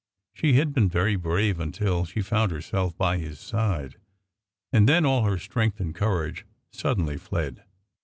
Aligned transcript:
She 0.33 0.53
had 0.53 0.73
been 0.73 0.89
very 0.89 1.15
brave 1.15 1.59
until 1.59 2.05
she 2.05 2.23
found 2.23 2.51
herself 2.51 2.97
by 2.97 3.19
his 3.19 3.37
side. 3.39 3.97
And 4.73 4.89
then 4.89 5.05
all 5.05 5.25
her 5.25 5.37
strength 5.37 5.79
and 5.79 5.93
courage 5.93 6.43
suddenly 6.71 7.17
fled. 7.17 7.63